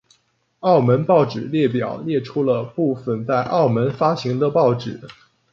[0.61, 4.99] 澳门报纸列表列出了部分在澳门发行的报纸。